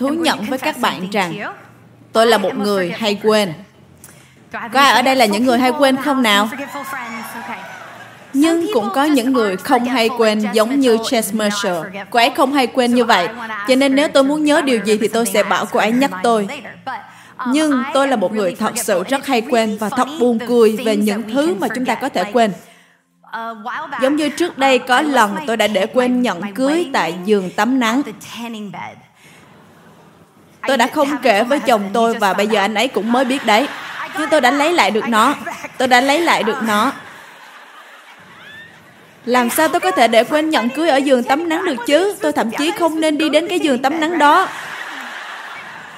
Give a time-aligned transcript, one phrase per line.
[0.00, 1.54] thú nhận với các bạn rằng
[2.12, 3.52] tôi là một người hay quên.
[4.52, 6.48] Có ai ở đây là những người hay quên không nào?
[8.32, 11.76] Nhưng cũng có những người không hay quên giống như Chase Mercer.
[12.10, 13.28] Cô ấy không hay quên như vậy.
[13.68, 16.10] Cho nên nếu tôi muốn nhớ điều gì thì tôi sẽ bảo cô ấy nhắc
[16.22, 16.48] tôi.
[17.46, 20.96] Nhưng tôi là một người thật sự rất hay quên và thật buồn cười về
[20.96, 22.52] những thứ mà chúng ta có thể quên.
[24.02, 27.80] Giống như trước đây có lần tôi đã để quên nhẫn cưới tại giường tắm
[27.80, 28.02] nắng.
[30.66, 33.46] Tôi đã không kể với chồng tôi và bây giờ anh ấy cũng mới biết
[33.46, 33.68] đấy.
[34.18, 35.34] Nhưng tôi đã lấy lại được nó.
[35.78, 36.92] Tôi đã lấy lại được nó.
[39.24, 42.14] Làm sao tôi có thể để quên nhận cưới ở giường tắm nắng được chứ?
[42.20, 44.48] Tôi thậm chí không nên đi đến cái giường tắm nắng đó.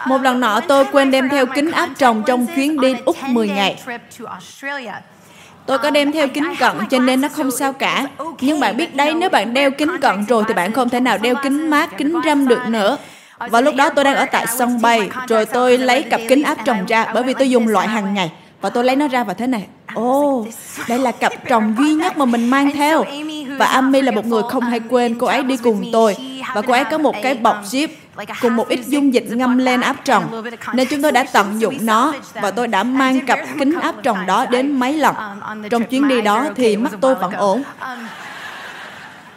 [0.06, 3.48] Một lần nọ tôi quên đem theo kính áp tròng trong chuyến đi Úc 10
[3.48, 3.76] ngày.
[5.66, 8.06] Tôi có đem theo kính cận cho nên nó không sao cả.
[8.40, 11.18] Nhưng bạn biết đấy, nếu bạn đeo kính cận rồi thì bạn không thể nào
[11.18, 12.96] đeo kính mát, kính râm được nữa.
[13.50, 16.58] Và lúc đó tôi đang ở tại sân bay, rồi tôi lấy cặp kính áp
[16.66, 18.30] tròng ra bởi vì tôi dùng loại hàng ngày.
[18.60, 19.66] Và tôi lấy nó ra và thế này.
[19.94, 20.48] Ồ, oh,
[20.88, 23.04] đây là cặp tròng duy nhất mà mình mang theo.
[23.58, 26.16] Và Amy là một người không hay quên, cô ấy đi cùng tôi.
[26.54, 27.88] Và cô ấy có một cái bọc zip
[28.40, 30.42] cùng một ít dung dịch ngâm lên áp tròng.
[30.74, 34.26] Nên chúng tôi đã tận dụng nó và tôi đã mang cặp kính áp tròng
[34.26, 35.14] đó đến mấy lần.
[35.70, 37.62] Trong chuyến đi đó thì mắt tôi vẫn ổn.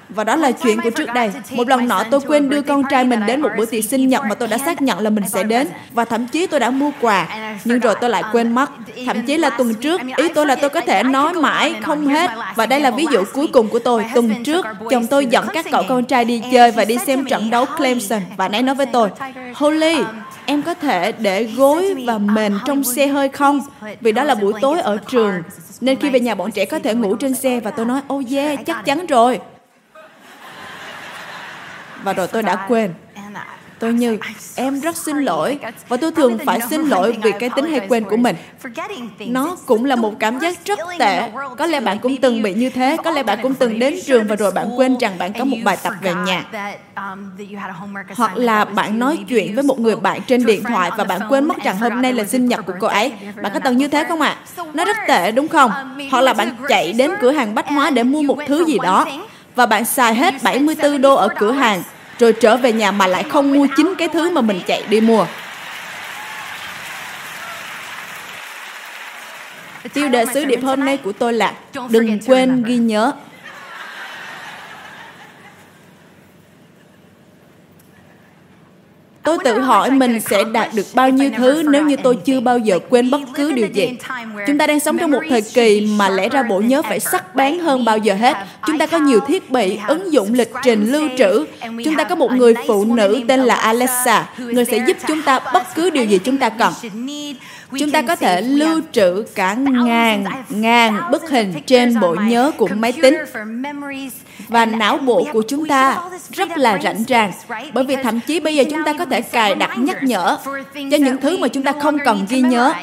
[0.09, 1.31] Và đó là chuyện của trước đây.
[1.51, 4.23] Một lần nọ tôi quên đưa con trai mình đến một bữa tiệc sinh nhật
[4.29, 5.67] mà tôi đã xác nhận là mình sẽ đến.
[5.91, 7.27] Và thậm chí tôi đã mua quà.
[7.66, 8.71] Nhưng rồi tôi lại quên mất.
[9.05, 12.31] Thậm chí là tuần trước, ý tôi là tôi có thể nói mãi không hết.
[12.55, 14.05] Và đây là ví dụ cuối cùng của tôi.
[14.13, 17.49] Tuần trước, chồng tôi dẫn các cậu con trai đi chơi và đi xem trận
[17.49, 18.22] đấu Clemson.
[18.37, 19.09] Và nãy nói với tôi,
[19.55, 19.97] Holly,
[20.45, 23.61] em có thể để gối và mền trong xe hơi không?
[24.01, 25.33] Vì đó là buổi tối ở trường.
[25.81, 28.23] Nên khi về nhà bọn trẻ có thể ngủ trên xe và tôi nói, oh
[28.31, 29.39] yeah, chắc chắn rồi
[32.05, 32.91] và rồi tôi đã quên.
[33.79, 34.17] Tôi như,
[34.55, 35.59] em rất xin lỗi.
[35.88, 38.35] Và tôi thường phải xin lỗi vì cái tính hay quên của mình.
[39.19, 41.31] Nó cũng là một cảm giác rất tệ.
[41.57, 42.97] Có lẽ bạn cũng từng bị như thế.
[43.03, 45.57] Có lẽ bạn cũng từng đến trường và rồi bạn quên rằng bạn có một
[45.63, 46.43] bài tập về nhà.
[48.16, 51.45] Hoặc là bạn nói chuyện với một người bạn trên điện thoại và bạn quên
[51.45, 53.13] mất rằng hôm nay là sinh nhật của cô ấy.
[53.41, 54.37] Bạn có từng như thế không ạ?
[54.57, 54.63] À?
[54.73, 55.72] nó rất tệ, đúng không?
[56.11, 59.05] Hoặc là bạn chạy đến cửa hàng bách hóa để mua một thứ gì đó
[59.55, 61.83] và bạn xài hết 74 đô ở cửa hàng
[62.19, 65.01] rồi trở về nhà mà lại không mua chính cái thứ mà mình chạy đi
[65.01, 65.25] mua.
[69.93, 71.53] Tiêu đề sứ điệp hôm nay của tôi là
[71.89, 73.13] Đừng quên ghi nhớ
[79.25, 82.57] Tôi tự hỏi mình sẽ đạt được bao nhiêu thứ nếu như tôi chưa bao
[82.57, 83.97] giờ quên bất cứ điều gì.
[84.47, 87.35] Chúng ta đang sống trong một thời kỳ mà lẽ ra bộ nhớ phải sắc
[87.35, 88.37] bén hơn bao giờ hết.
[88.67, 91.45] Chúng ta có nhiều thiết bị, ứng dụng lịch trình lưu trữ.
[91.85, 95.39] Chúng ta có một người phụ nữ tên là Alexa, người sẽ giúp chúng ta
[95.53, 96.73] bất cứ điều gì chúng ta cần.
[97.79, 102.67] Chúng ta có thể lưu trữ cả ngàn, ngàn bức hình trên bộ nhớ của
[102.67, 103.15] máy tính.
[104.47, 107.31] và não bộ của chúng ta rất là rảnh ràng
[107.73, 110.37] bởi vì thậm chí bây giờ chúng ta có thể cài đặt nhắc nhở
[110.73, 112.73] cho những thứ mà chúng ta không cần ghi nhớ.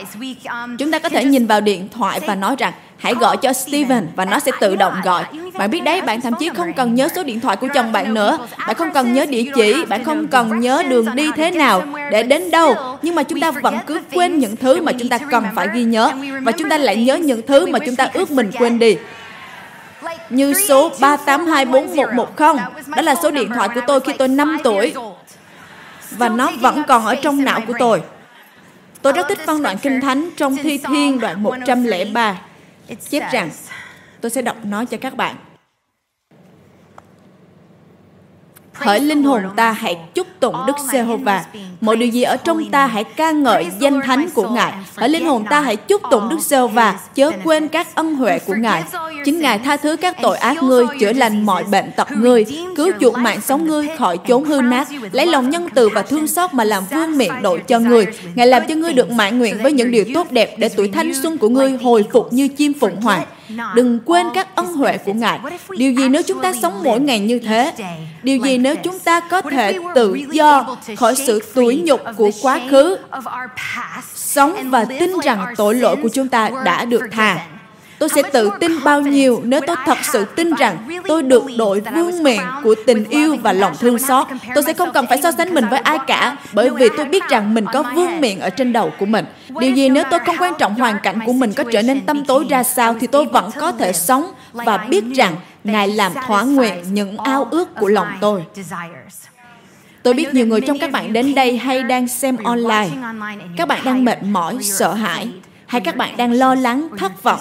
[0.78, 2.72] chúng ta có thể nhìn vào điện thoại và nói rằng
[3.02, 5.24] hãy gọi cho Steven và nó sẽ tự động gọi.
[5.54, 8.14] Bạn biết đấy, bạn thậm chí không cần nhớ số điện thoại của chồng bạn
[8.14, 8.38] nữa.
[8.66, 12.22] Bạn không cần nhớ địa chỉ, bạn không cần nhớ đường đi thế nào, để
[12.22, 12.74] đến đâu.
[13.02, 15.84] Nhưng mà chúng ta vẫn cứ quên những thứ mà chúng ta cần phải ghi
[15.84, 16.12] nhớ.
[16.42, 18.96] Và chúng ta lại nhớ những thứ mà chúng ta ước mình quên đi
[20.30, 22.58] như số 3824110.
[22.96, 24.94] Đó là số điện thoại của tôi khi tôi 5 tuổi.
[26.10, 28.02] Và nó vẫn còn ở trong não của tôi.
[29.02, 32.36] Tôi rất thích phân đoạn kinh thánh trong Thi Thiên đoạn 103.
[33.10, 33.50] Chép rằng,
[34.20, 35.36] tôi sẽ đọc nó cho các bạn.
[38.84, 41.44] Hỡi linh hồn ta hãy chúc tụng Đức Giê-hô-va.
[41.80, 44.72] Mọi điều gì ở trong ta hãy ca ngợi danh thánh của Ngài.
[44.96, 48.54] Hỡi linh hồn ta hãy chúc tụng Đức Giê-hô-va, chớ quên các ân huệ của
[48.58, 48.84] Ngài.
[49.24, 52.44] Chính Ngài tha thứ các tội ác ngươi, chữa lành mọi bệnh tật ngươi,
[52.76, 56.26] cứu chuộc mạng sống ngươi khỏi chốn hư nát, lấy lòng nhân từ và thương
[56.26, 58.06] xót mà làm vương miệng đội cho ngươi.
[58.34, 61.14] Ngài làm cho ngươi được mãn nguyện với những điều tốt đẹp để tuổi thanh
[61.22, 63.24] xuân của ngươi hồi phục như chim phụng hoàng.
[63.74, 65.40] Đừng quên các ân huệ của Ngài.
[65.70, 67.72] Điều gì nếu chúng ta sống mỗi ngày như thế?
[68.22, 72.60] Điều gì nếu chúng ta có thể tự do khỏi sự tủi nhục của quá
[72.70, 72.96] khứ,
[74.14, 77.46] sống và tin rằng tội lỗi của chúng ta đã được tha?
[78.02, 81.80] Tôi sẽ tự tin bao nhiêu nếu tôi thật sự tin rằng tôi được đội
[81.94, 84.26] vương miện của tình yêu và lòng thương xót.
[84.54, 87.22] Tôi sẽ không cần phải so sánh mình với ai cả, bởi vì tôi biết
[87.28, 89.24] rằng mình có vương miện ở trên đầu của mình.
[89.60, 92.24] Điều gì nếu tôi không quan trọng hoàn cảnh của mình có trở nên tâm
[92.24, 96.42] tối ra sao thì tôi vẫn có thể sống và biết rằng Ngài làm thỏa
[96.42, 98.44] nguyện những ao ước của lòng tôi.
[100.02, 102.88] Tôi biết nhiều người trong các bạn đến đây hay đang xem online.
[103.56, 105.28] Các bạn đang mệt mỏi, sợ hãi,
[105.72, 107.40] hay các bạn đang lo lắng, thất vọng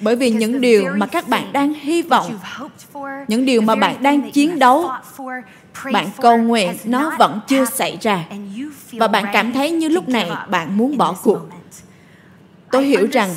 [0.00, 2.38] bởi vì những điều mà các bạn đang hy vọng,
[3.28, 4.90] những điều mà bạn đang chiến đấu,
[5.92, 8.24] bạn cầu nguyện nó vẫn chưa xảy ra.
[8.92, 11.38] Và bạn cảm thấy như lúc này bạn muốn bỏ cuộc.
[12.70, 13.30] Tôi hiểu rằng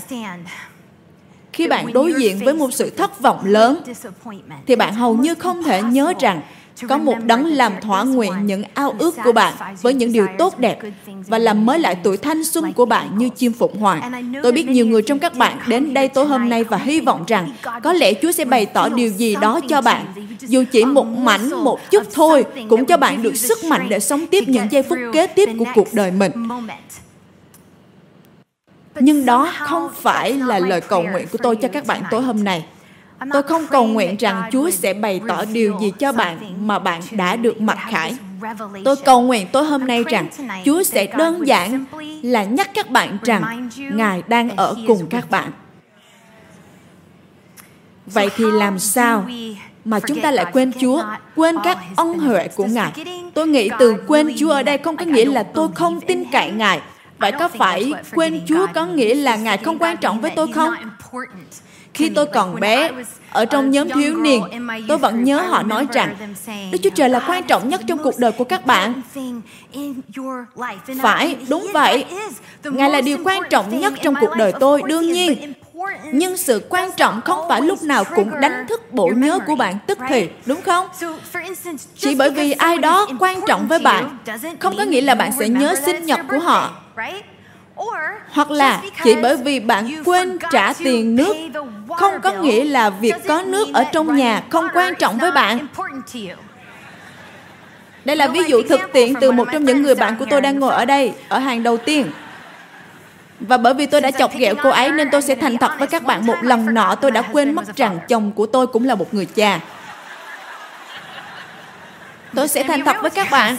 [1.53, 3.83] khi bạn đối diện với một sự thất vọng lớn
[4.68, 6.41] thì bạn hầu như không thể nhớ rằng
[6.88, 10.59] có một đấng làm thỏa nguyện những ao ước của bạn với những điều tốt
[10.59, 10.79] đẹp
[11.27, 14.33] và làm mới lại tuổi thanh xuân của bạn như chim phụng hoàng.
[14.44, 17.23] Tôi biết nhiều người trong các bạn đến đây tối hôm nay và hy vọng
[17.27, 17.51] rằng
[17.83, 20.06] có lẽ Chúa sẽ bày tỏ điều gì đó cho bạn.
[20.39, 24.27] Dù chỉ một mảnh, một chút thôi, cũng cho bạn được sức mạnh để sống
[24.27, 26.31] tiếp những giây phút kế tiếp của cuộc đời mình.
[29.00, 32.44] Nhưng đó không phải là lời cầu nguyện của tôi cho các bạn tối hôm
[32.44, 32.65] nay.
[33.33, 37.01] Tôi không cầu nguyện rằng Chúa sẽ bày tỏ điều gì cho bạn mà bạn
[37.12, 38.15] đã được mặc khải.
[38.85, 40.29] Tôi cầu nguyện tối hôm nay rằng
[40.65, 41.85] Chúa sẽ đơn giản
[42.21, 45.51] là nhắc các bạn rằng Ngài đang ở cùng các bạn.
[48.06, 49.25] Vậy thì làm sao
[49.85, 51.03] mà chúng ta lại quên Chúa,
[51.35, 52.91] quên các ân huệ của Ngài?
[53.33, 56.51] Tôi nghĩ từ quên Chúa ở đây không có nghĩa là tôi không tin cậy
[56.51, 56.81] Ngài.
[57.18, 60.73] Vậy có phải quên Chúa có nghĩa là Ngài không quan trọng với tôi không?
[61.93, 62.91] Khi tôi còn bé,
[63.31, 64.43] ở trong nhóm thiếu niên,
[64.88, 66.15] tôi vẫn nhớ họ nói rằng
[66.71, 69.01] Đức Chúa Trời là quan trọng nhất trong cuộc đời của các bạn.
[71.01, 72.05] Phải, đúng vậy.
[72.63, 75.53] Ngài là điều quan trọng nhất trong cuộc đời tôi, đương nhiên.
[76.11, 79.75] Nhưng sự quan trọng không phải lúc nào cũng đánh thức bộ nhớ của bạn
[79.87, 80.87] tức thì, đúng không?
[81.97, 84.17] Chỉ bởi vì ai đó quan trọng với bạn,
[84.59, 86.71] không có nghĩa là bạn sẽ nhớ sinh nhật của họ
[88.30, 91.36] hoặc là chỉ bởi vì bạn quên trả tiền nước
[91.98, 95.68] không có nghĩa là việc có nước ở trong nhà không quan trọng với bạn?
[98.06, 100.60] đây là ví dụ thực tiễn từ một trong những người bạn của tôi đang
[100.60, 102.12] ngồi ở đây ở hàng đầu tiên.
[103.39, 105.88] Và bởi vì tôi đã chọc ghẹo cô ấy nên tôi sẽ thành thật với
[105.88, 106.25] các bạn.
[106.25, 109.25] Một lần nọ tôi đã quên mất rằng chồng của tôi cũng là một người
[109.25, 109.60] cha.
[112.36, 113.57] Tôi sẽ thành thật với các bạn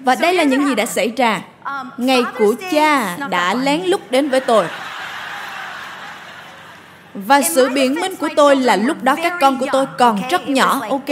[0.00, 1.40] và đây là những gì đã xảy ra.
[1.96, 4.66] ngày của cha đã lén lút đến với tôi.
[7.14, 10.48] Và sự biện minh của tôi là lúc đó các con của tôi còn rất
[10.48, 11.10] nhỏ, ok?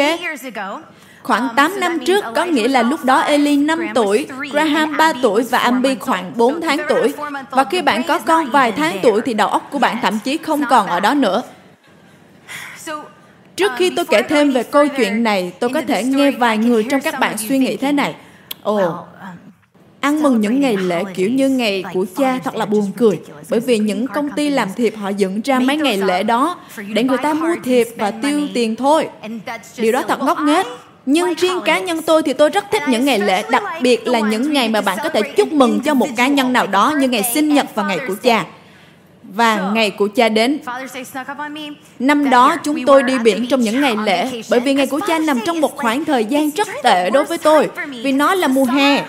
[1.23, 5.43] Khoảng 8 năm trước, có nghĩa là lúc đó Eli 5 tuổi, Graham 3 tuổi
[5.43, 7.15] và Ambi khoảng 4 tháng tuổi.
[7.51, 10.37] Và khi bạn có con vài tháng tuổi thì đầu óc của bạn thậm chí
[10.37, 11.43] không còn ở đó nữa.
[13.57, 16.87] Trước khi tôi kể thêm về câu chuyện này, tôi có thể nghe vài người
[16.91, 18.15] trong các bạn suy nghĩ thế này.
[18.69, 19.05] Ồ,
[20.01, 23.21] Ăn mừng những ngày lễ kiểu như ngày của cha thật là buồn cười
[23.51, 26.57] bởi vì những công ty làm thiệp họ dựng ra mấy ngày lễ đó
[26.95, 29.09] để người ta mua thiệp và tiêu tiền thôi.
[29.79, 30.67] Điều đó thật ngốc nghếch.
[31.07, 34.21] Nhưng riêng cá nhân tôi thì tôi rất thích những ngày lễ, đặc biệt là
[34.21, 37.09] những ngày mà bạn có thể chúc mừng cho một cá nhân nào đó như
[37.09, 38.47] ngày sinh nhật và ngày của cha.
[39.35, 40.59] Và ngày của cha đến.
[41.99, 45.19] Năm đó chúng tôi đi biển trong những ngày lễ bởi vì ngày của cha
[45.19, 47.71] nằm trong một khoảng thời gian rất tệ đối với tôi
[48.03, 49.05] vì nó là mùa hè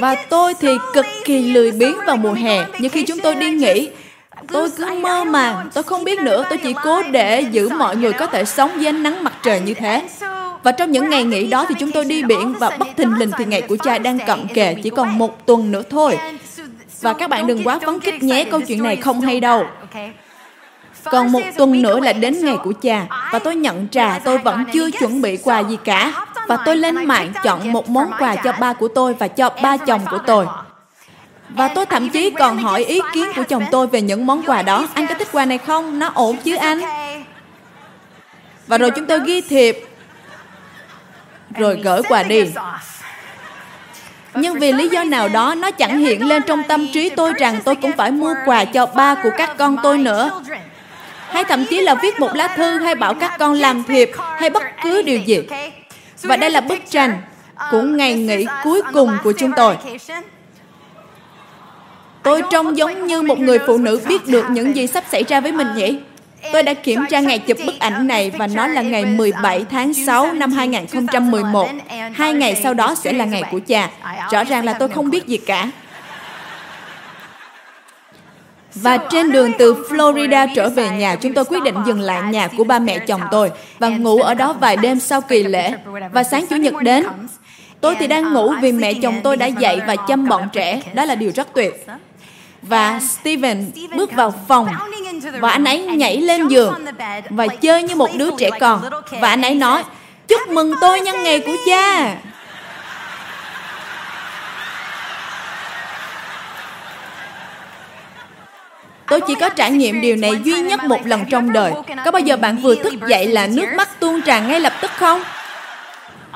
[0.00, 2.66] Và tôi thì cực kỳ lười biếng vào mùa hè.
[2.78, 3.90] Nhưng khi chúng tôi đi nghỉ,
[4.48, 8.12] tôi cứ mơ màng, tôi không biết nữa, tôi chỉ cố để giữ mọi người
[8.12, 10.02] có thể sống dưới ánh nắng mặt trời như thế.
[10.64, 13.30] Và trong những ngày nghỉ đó thì chúng tôi đi biển và bất thình lình
[13.38, 16.18] thì ngày của cha đang cận kề, chỉ còn một tuần nữa thôi.
[17.00, 19.64] Và các bạn đừng quá phấn khích nhé, câu chuyện này không hay đâu.
[21.04, 24.64] Còn một tuần nữa là đến ngày của cha Và tôi nhận trà tôi vẫn
[24.72, 28.52] chưa chuẩn bị quà gì cả Và tôi lên mạng chọn một món quà cho
[28.52, 30.46] ba của tôi và cho ba chồng của tôi
[31.48, 34.62] và tôi thậm chí còn hỏi ý kiến của chồng tôi về những món quà
[34.62, 34.88] đó.
[34.94, 35.98] Anh có thích quà này không?
[35.98, 36.80] Nó ổn chứ anh?
[38.66, 39.86] Và rồi chúng tôi ghi thiệp.
[41.58, 42.44] Rồi gửi quà đi.
[44.34, 47.60] Nhưng vì lý do nào đó nó chẳng hiện lên trong tâm trí tôi rằng
[47.64, 50.42] tôi cũng phải mua quà cho ba của các con tôi nữa
[51.34, 54.50] hay thậm chí là viết một lá thư hay bảo các con làm thiệp hay
[54.50, 55.38] bất cứ điều gì.
[56.22, 57.22] Và đây là bức tranh
[57.70, 59.76] của ngày nghỉ cuối cùng của chúng tôi.
[62.22, 65.40] Tôi trông giống như một người phụ nữ biết được những gì sắp xảy ra
[65.40, 65.98] với mình nhỉ?
[66.52, 69.94] Tôi đã kiểm tra ngày chụp bức ảnh này và nó là ngày 17 tháng
[69.94, 71.68] 6 năm 2011.
[72.12, 73.90] Hai ngày sau đó sẽ là ngày của cha.
[74.32, 75.70] Rõ ràng là tôi không biết gì cả.
[78.74, 82.48] Và trên đường từ Florida trở về nhà, chúng tôi quyết định dừng lại nhà
[82.48, 85.74] của ba mẹ chồng tôi và ngủ ở đó vài đêm sau kỳ lễ.
[86.12, 87.04] Và sáng Chủ nhật đến,
[87.80, 90.80] tôi thì đang ngủ vì mẹ chồng tôi đã dậy và chăm bọn trẻ.
[90.94, 91.86] Đó là điều rất tuyệt.
[92.68, 94.68] Và Steven bước vào phòng
[95.40, 96.84] và anh ấy nhảy lên giường
[97.30, 98.82] và chơi như một đứa trẻ con.
[99.20, 99.84] Và anh ấy nói,
[100.28, 102.16] chúc mừng tôi nhân ngày của cha.
[109.08, 111.72] Tôi chỉ có trải nghiệm điều này duy nhất một lần trong đời.
[112.04, 114.90] Có bao giờ bạn vừa thức dậy là nước mắt tuôn tràn ngay lập tức
[114.96, 115.22] không?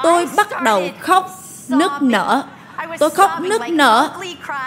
[0.03, 1.31] Tôi bắt đầu khóc,
[1.69, 2.43] nức nở.
[2.99, 4.11] Tôi khóc nức nở,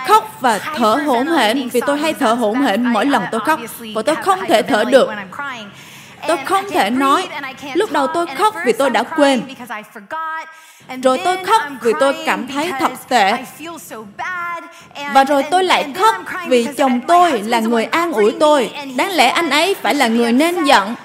[0.07, 3.59] khóc và thở hổn hển vì tôi hay thở hổn hển mỗi lần tôi khóc
[3.95, 5.09] và tôi không thể thở được.
[6.27, 7.27] Tôi không thể nói.
[7.73, 9.41] Lúc đầu tôi khóc vì tôi đã quên.
[11.03, 13.33] Rồi tôi khóc vì tôi cảm thấy thật tệ.
[15.13, 16.15] Và rồi tôi lại khóc
[16.47, 18.71] vì chồng tôi là người an ủi tôi.
[18.95, 20.95] Đáng lẽ anh ấy phải là người nên giận.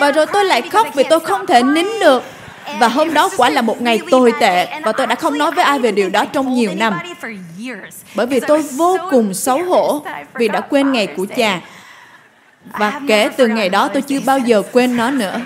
[0.00, 2.22] Và rồi tôi lại khóc vì tôi không thể nín được.
[2.80, 5.64] Và hôm đó quả là một ngày tồi tệ và tôi đã không nói với
[5.64, 6.94] ai về điều đó trong nhiều năm.
[8.14, 10.02] Bởi vì tôi vô cùng xấu hổ
[10.34, 11.60] vì đã quên ngày của cha.
[12.72, 15.40] Và kể từ ngày đó tôi chưa bao giờ quên nó nữa.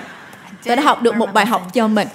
[0.64, 2.08] Tôi đã học được một bài học cho mình.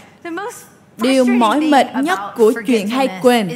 [0.97, 3.49] Điều mỏi mệt nhất của chuyện hay quên,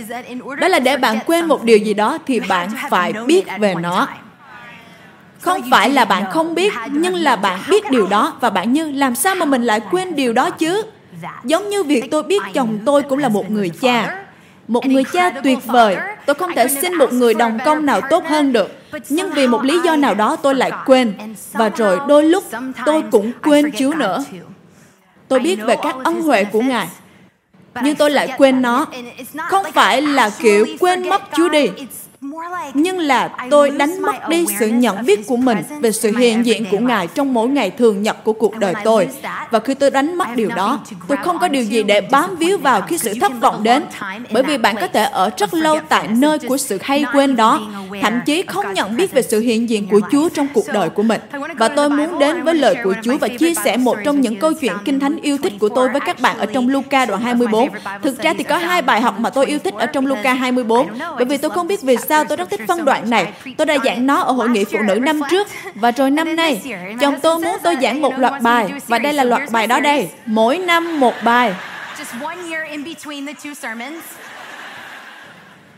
[0.59, 4.07] Đó là để bạn quên một điều gì đó Thì bạn phải biết về nó
[5.39, 8.91] Không phải là bạn không biết, Nhưng là bạn biết điều đó Và bạn như
[8.91, 10.83] làm sao mà mình lại quên điều đó chứ
[11.43, 14.23] Giống như việc tôi biết chồng tôi cũng là một người cha
[14.67, 15.97] một người cha tuyệt vời.
[16.25, 18.71] tôi không thể xin một người đồng công nào tốt hơn được.
[19.09, 21.13] nhưng vì một lý do nào đó tôi lại quên
[21.51, 22.43] và rồi đôi lúc
[22.85, 24.23] tôi cũng quên chúa nữa.
[25.27, 26.87] tôi biết về các ân huệ của ngài
[27.83, 28.85] nhưng tôi lại quên nó.
[29.37, 31.69] Không phải là kiểu quên mất chúa đi
[32.73, 36.65] nhưng là tôi đánh mất đi sự nhận biết của mình về sự hiện diện
[36.71, 39.07] của Ngài trong mỗi ngày thường nhật của cuộc đời tôi.
[39.51, 42.57] Và khi tôi đánh mất điều đó, tôi không có điều gì để bám víu
[42.57, 43.83] vào khi sự thất vọng đến.
[44.31, 47.61] Bởi vì bạn có thể ở rất lâu tại nơi của sự hay quên đó,
[48.01, 51.03] thậm chí không nhận biết về sự hiện diện của Chúa trong cuộc đời của
[51.03, 51.21] mình.
[51.57, 54.53] Và tôi muốn đến với lời của Chúa và chia sẻ một trong những câu
[54.53, 57.69] chuyện kinh thánh yêu thích của tôi với các bạn ở trong Luca đoạn 24.
[58.03, 60.87] Thực ra thì có hai bài học mà tôi yêu thích ở trong Luca 24,
[61.15, 63.33] bởi vì tôi không biết vì sao tôi rất thích phân đoạn này.
[63.57, 66.61] Tôi đã giảng nó ở hội nghị phụ nữ năm trước và rồi năm nay,
[66.99, 70.09] chồng tôi muốn tôi giảng một loạt bài và đây là loạt bài đó đây.
[70.25, 71.53] Mỗi năm một bài.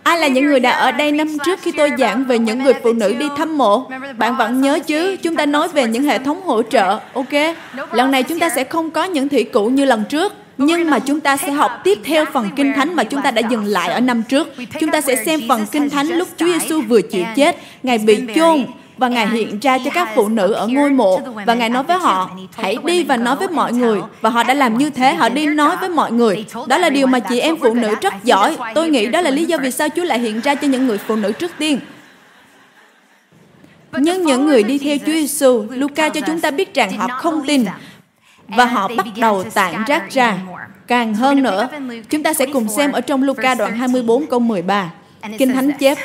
[0.03, 2.73] Ai là những người đã ở đây năm trước khi tôi giảng về những người
[2.83, 3.91] phụ nữ đi thăm mộ?
[4.17, 7.55] Bạn vẫn nhớ chứ, chúng ta nói về những hệ thống hỗ trợ, ok?
[7.91, 10.33] Lần này chúng ta sẽ không có những thị cụ như lần trước.
[10.61, 13.41] Nhưng mà chúng ta sẽ học tiếp theo phần Kinh Thánh mà chúng ta đã
[13.49, 14.47] dừng lại ở năm trước.
[14.79, 18.19] Chúng ta sẽ xem phần Kinh Thánh lúc Chúa Giêsu vừa chịu chết, Ngài bị
[18.35, 18.65] chôn
[18.97, 21.97] và Ngài hiện ra cho các phụ nữ ở ngôi mộ và Ngài nói với
[21.97, 24.01] họ, hãy đi và nói với mọi người.
[24.21, 26.45] Và họ đã làm như thế, họ đi nói với mọi người.
[26.67, 28.57] Đó là điều mà chị em phụ nữ rất giỏi.
[28.75, 30.97] Tôi nghĩ đó là lý do vì sao Chúa lại hiện ra cho những người
[30.97, 31.79] phụ nữ trước tiên.
[33.97, 37.41] Nhưng những người đi theo Chúa Giêsu, Luca cho chúng ta biết rằng họ không
[37.47, 37.65] tin
[38.57, 40.37] và họ bắt đầu tản rác ra.
[40.87, 41.69] Càng hơn nữa,
[42.09, 44.91] chúng ta sẽ cùng xem ở trong Luca đoạn 24 câu 13.
[45.37, 45.97] Kinh Thánh chép,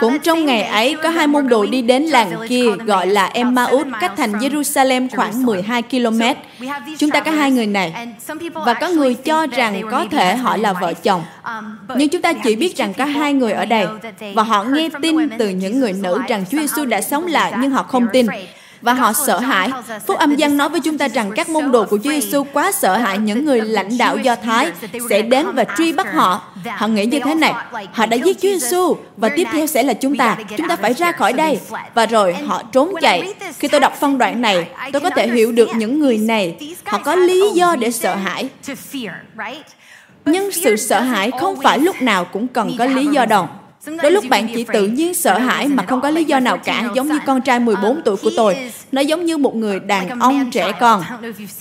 [0.00, 3.86] cũng trong ngày ấy, có hai môn đồ đi đến làng kia gọi là Emmaus,
[4.00, 6.20] cách thành Jerusalem khoảng 12 km.
[6.98, 8.08] Chúng ta có hai người này.
[8.54, 11.22] Và có người cho rằng có thể họ là vợ chồng.
[11.96, 13.86] Nhưng chúng ta chỉ biết rằng có hai người ở đây.
[14.34, 17.70] Và họ nghe tin từ những người nữ rằng Chúa Giêsu đã sống lại nhưng
[17.70, 18.26] họ không tin
[18.82, 19.70] và họ sợ hãi.
[20.06, 22.72] Phúc âm gian nói với chúng ta rằng các môn đồ của Chúa Giêsu quá
[22.72, 24.72] sợ hãi những người lãnh đạo Do Thái
[25.10, 26.42] sẽ đến và truy bắt họ.
[26.76, 27.52] Họ nghĩ như thế này,
[27.92, 30.36] họ đã giết Chúa Giêsu và tiếp theo sẽ là chúng ta.
[30.56, 31.60] Chúng ta phải ra khỏi đây.
[31.94, 33.34] Và rồi họ trốn chạy.
[33.58, 36.98] Khi tôi đọc phân đoạn này, tôi có thể hiểu được những người này, họ
[36.98, 38.48] có lý do để sợ hãi.
[40.24, 43.48] Nhưng sự sợ hãi không phải lúc nào cũng cần có lý do đâu.
[43.86, 46.88] Đôi lúc bạn chỉ tự nhiên sợ hãi mà không có lý do nào cả,
[46.94, 48.72] giống như con trai 14 tuổi của tôi.
[48.92, 51.02] Nó giống như một người đàn ông trẻ con.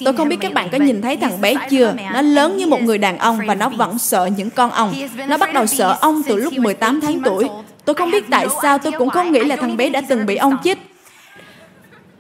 [0.06, 1.94] Tôi không biết các bạn có nhìn thấy thằng bé chưa?
[2.14, 4.94] Nó lớn như một người đàn ông và nó vẫn sợ những con ong.
[5.28, 7.50] Nó bắt đầu sợ ong từ lúc 18 tháng tuổi.
[7.86, 10.36] Tôi không biết tại sao tôi cũng không nghĩ là thằng bé đã từng bị
[10.36, 10.78] ong chích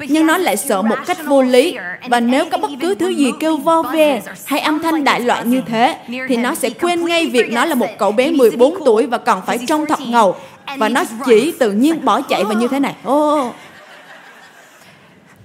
[0.07, 1.77] nhưng nó lại sợ một cách vô lý.
[2.09, 5.49] và nếu có bất cứ thứ gì kêu vo ve hay âm thanh đại loạn
[5.49, 9.05] như thế thì nó sẽ quên ngay việc nó là một cậu bé 14 tuổi
[9.05, 10.35] và còn phải trông thật ngầu.
[10.77, 12.95] và nó chỉ tự nhiên bỏ chạy và như thế này.
[13.03, 13.55] Ô oh,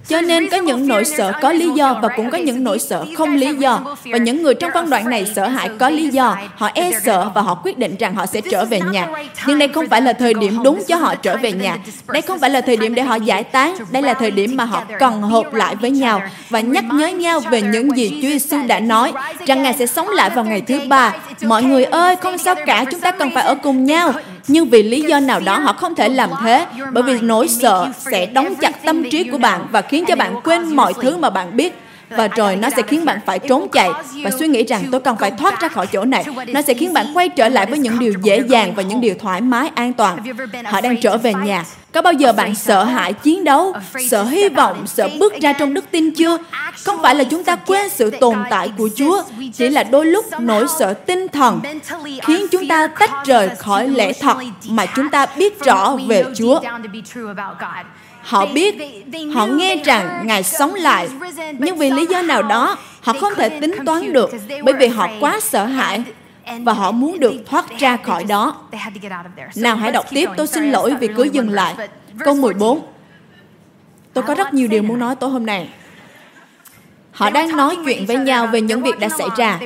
[0.07, 3.05] cho nên có những nỗi sợ có lý do và cũng có những nỗi sợ
[3.17, 3.95] không lý do.
[4.05, 6.37] Và những người trong phân đoạn này sợ hãi có lý do.
[6.55, 9.07] Họ e sợ và họ quyết định rằng họ sẽ trở về nhà.
[9.47, 11.77] Nhưng đây không phải là thời điểm đúng cho họ trở về nhà.
[12.07, 13.75] Đây không phải là thời điểm để họ giải tán.
[13.91, 17.39] Đây là thời điểm mà họ cần hợp lại với nhau và nhắc nhớ nhau
[17.39, 19.13] về những gì Chúa Giêsu đã nói
[19.45, 21.13] rằng Ngài sẽ sống lại vào ngày thứ ba.
[21.41, 24.13] Mọi người ơi, không sao cả, chúng ta cần phải ở cùng nhau.
[24.47, 27.87] Nhưng vì lý do nào đó họ không thể làm thế, bởi vì nỗi sợ
[27.97, 31.29] sẽ đóng chặt tâm trí của bạn và khiến cho bạn quên mọi thứ mà
[31.29, 31.73] bạn biết
[32.17, 33.89] và rồi nó sẽ khiến bạn phải trốn chạy
[34.23, 36.25] và suy nghĩ rằng tôi cần phải thoát ra khỏi chỗ này.
[36.47, 39.15] Nó sẽ khiến bạn quay trở lại với những điều dễ dàng và những điều
[39.19, 40.17] thoải mái, an toàn.
[40.65, 41.63] Họ đang trở về nhà.
[41.91, 43.73] Có bao giờ bạn sợ hãi chiến đấu,
[44.09, 46.37] sợ hy vọng, sợ bước ra trong đức tin chưa?
[46.83, 50.25] Không phải là chúng ta quên sự tồn tại của Chúa, chỉ là đôi lúc
[50.39, 51.61] nỗi sợ tinh thần
[52.23, 54.37] khiến chúng ta tách rời khỏi lẽ thật
[54.69, 56.59] mà chúng ta biết rõ về Chúa.
[58.25, 58.75] Họ biết,
[59.33, 61.07] họ nghe rằng Ngài sống lại,
[61.59, 64.31] nhưng vì lý do nào đó, họ không thể tính toán được
[64.63, 66.03] bởi vì họ quá sợ hãi
[66.59, 68.55] và họ muốn được thoát ra khỏi đó.
[69.55, 71.75] Nào hãy đọc tiếp, tôi xin lỗi vì cứ dừng lại.
[72.25, 72.85] Câu 14.
[74.13, 75.69] Tôi có rất nhiều điều muốn nói tối hôm nay.
[77.11, 79.59] Họ đang nói chuyện với nhau về những việc đã xảy ra.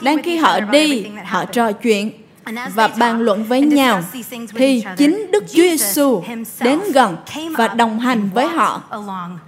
[0.00, 2.10] Đang khi họ đi, họ trò chuyện
[2.74, 4.02] và bàn luận với nhau
[4.54, 6.24] thì chính Đức Chúa Giêsu
[6.60, 7.16] đến gần
[7.56, 8.82] và đồng hành với họ.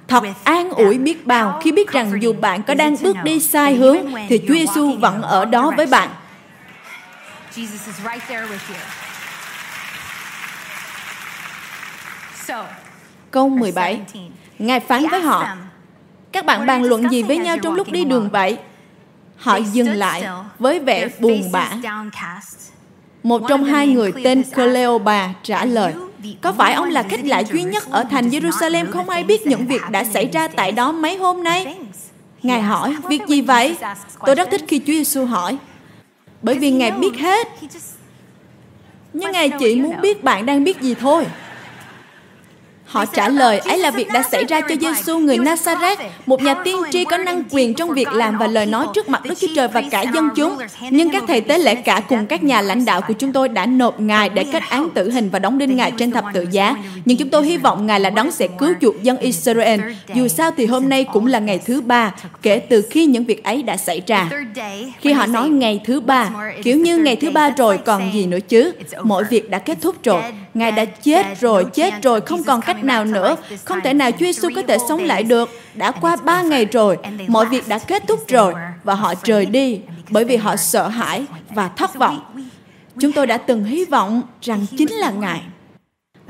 [0.09, 3.75] Thật an ủi biết bao khi biết rằng dù bạn có đang bước đi sai
[3.75, 3.97] hướng
[4.29, 6.09] thì Chúa Giêsu vẫn ở đó với bạn.
[13.31, 14.01] Câu 17
[14.59, 15.47] Ngài phán với họ
[16.33, 18.59] Các bạn bàn luận gì với nhau trong lúc đi đường vậy?
[19.37, 20.29] Họ dừng lại
[20.59, 21.71] với vẻ buồn bã
[23.23, 25.93] một trong hai người tên Cleopa trả lời,
[26.41, 29.67] có phải ông là khách lạ duy nhất ở thành Jerusalem không ai biết những
[29.67, 31.77] việc đã xảy ra tại đó mấy hôm nay?
[32.43, 33.77] Ngài hỏi, việc gì vậy?
[34.27, 35.57] Tôi rất thích khi Chúa Giêsu hỏi.
[36.43, 37.49] Bởi vì Ngài biết hết.
[39.13, 41.27] Nhưng Ngài chỉ muốn biết bạn đang biết gì thôi.
[42.89, 45.97] Họ trả lời, ấy là việc đã xảy ra cho Giêsu người Nazareth,
[46.27, 49.23] một nhà tiên tri có năng quyền trong việc làm và lời nói trước mặt
[49.25, 50.59] Đức Chúa Trời và cả dân chúng.
[50.91, 53.67] Nhưng các thầy tế lễ cả cùng các nhà lãnh đạo của chúng tôi đã
[53.67, 56.77] nộp Ngài để kết án tử hình và đóng đinh Ngài trên thập tự giá.
[57.05, 59.81] Nhưng chúng tôi hy vọng Ngài là đấng sẽ cứu chuộc dân Israel.
[60.15, 63.45] Dù sao thì hôm nay cũng là ngày thứ ba kể từ khi những việc
[63.45, 64.29] ấy đã xảy ra.
[65.01, 66.31] Khi họ nói ngày thứ ba,
[66.63, 68.73] kiểu như ngày thứ ba rồi còn gì nữa chứ?
[69.03, 70.23] Mọi việc đã kết thúc rồi.
[70.59, 73.37] Ngài đã chết rồi, chết rồi, không còn cách nào nữa.
[73.65, 75.51] Không thể nào Chúa Giêsu có thể sống lại được.
[75.75, 79.81] Đã qua ba ngày rồi, mọi việc đã kết thúc rồi và họ rời đi
[80.11, 82.21] bởi vì họ sợ hãi và thất vọng.
[83.01, 85.43] Chúng tôi đã từng hy vọng rằng chính là Ngài.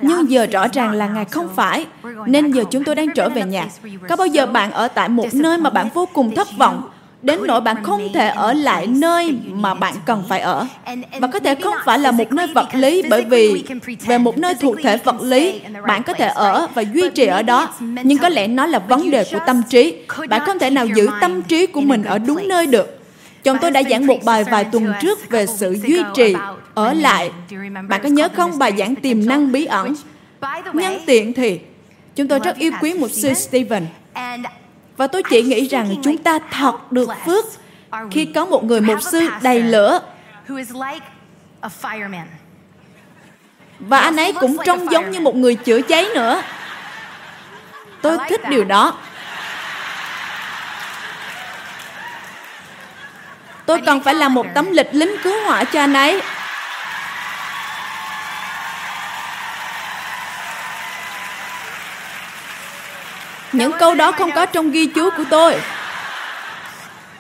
[0.03, 1.87] Nhưng giờ rõ ràng là Ngài không phải,
[2.27, 3.67] nên giờ chúng tôi đang trở về nhà.
[4.09, 6.91] Có bao giờ bạn ở tại một nơi mà bạn vô cùng thất vọng,
[7.23, 10.67] đến nỗi bạn không thể ở lại nơi mà bạn cần phải ở
[11.21, 13.65] và có thể không phải là một nơi vật lý bởi vì
[14.07, 17.43] về một nơi thuộc thể vật lý bạn có thể ở và duy trì ở
[17.43, 19.95] đó nhưng có lẽ nó là vấn đề của tâm trí
[20.29, 22.95] bạn không thể nào giữ tâm trí của mình ở đúng nơi được
[23.45, 26.35] Chồng tôi đã giảng một bài vài tuần trước về sự duy trì,
[26.75, 27.31] ở lại.
[27.89, 29.95] Bạn có nhớ không bài giảng tiềm năng bí ẩn?
[30.73, 31.61] Nhân tiện thì,
[32.17, 33.87] chúng tôi rất yêu quý một sư Stephen.
[34.99, 37.45] Và tôi chỉ nghĩ rằng chúng ta thật được phước
[38.11, 40.01] khi có một người mục sư đầy lửa.
[43.79, 46.43] Và anh ấy cũng trông giống như một người chữa cháy nữa.
[48.03, 48.99] Tôi thích điều đó.
[53.67, 56.21] Tôi cần phải làm một tấm lịch lính cứu hỏa cho anh ấy.
[63.59, 65.55] Những câu đó không có trong ghi chú của tôi.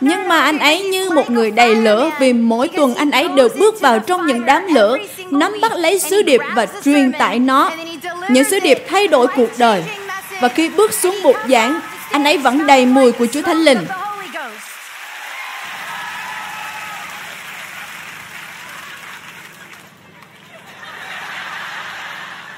[0.01, 3.48] Nhưng mà anh ấy như một người đầy lửa vì mỗi tuần anh ấy đều
[3.59, 4.96] bước vào trong những đám lửa,
[5.31, 7.70] nắm bắt lấy sứ điệp và truyền tải nó.
[8.29, 9.85] Những sứ điệp thay đổi cuộc đời.
[10.40, 13.87] Và khi bước xuống bục giảng, anh ấy vẫn đầy mùi của Chúa Thánh Linh.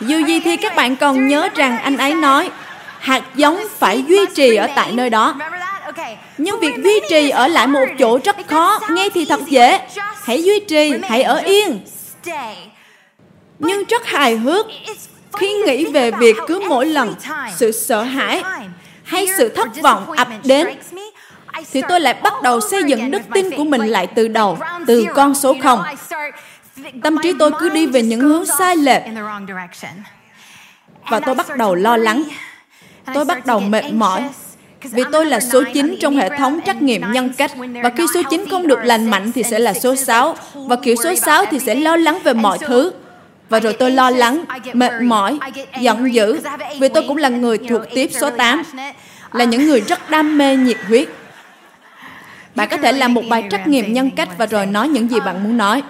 [0.00, 2.50] Dù gì thì các bạn còn nhớ rằng anh ấy nói
[3.00, 5.34] hạt giống phải duy trì ở tại nơi đó.
[6.38, 9.80] Nhưng việc duy trì ở lại một chỗ rất khó, nghe thì thật dễ.
[10.24, 11.80] Hãy duy trì, hãy ở yên.
[13.58, 14.66] Nhưng rất hài hước
[15.38, 17.14] khi nghĩ về việc cứ mỗi lần
[17.56, 18.42] sự sợ hãi
[19.02, 20.68] hay sự thất vọng ập đến
[21.72, 25.04] thì tôi lại bắt đầu xây dựng đức tin của mình lại từ đầu, từ
[25.14, 25.82] con số không.
[27.02, 29.02] Tâm trí tôi cứ đi về những hướng sai lệch.
[31.10, 32.22] Và tôi bắt đầu lo lắng.
[33.14, 34.22] Tôi bắt đầu mệt mỏi.
[34.82, 38.22] Vì tôi là số 9 trong hệ thống trắc nghiệm nhân cách và khi số
[38.30, 41.58] 9 không được lành mạnh thì sẽ là số 6 và kiểu số 6 thì
[41.58, 42.92] sẽ lo lắng về mọi thứ.
[43.48, 45.38] Và rồi tôi lo lắng, mệt mỏi,
[45.80, 46.40] giận dữ
[46.80, 48.62] vì tôi cũng là người thuộc tiếp số 8
[49.32, 51.08] là những người rất đam mê nhiệt huyết.
[52.54, 55.20] Bạn có thể làm một bài trắc nghiệm nhân cách và rồi nói những gì
[55.20, 55.82] bạn muốn nói.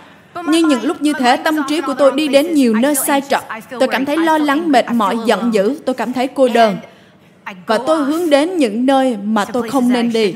[0.48, 3.40] Nhưng những lúc như thế, tâm trí của tôi đi đến nhiều nơi sai trật.
[3.70, 5.78] Tôi cảm thấy lo lắng, mệt mỏi, giận dữ.
[5.86, 6.76] Tôi cảm thấy cô đơn.
[7.66, 10.34] Và tôi hướng đến những nơi mà tôi không nên đi.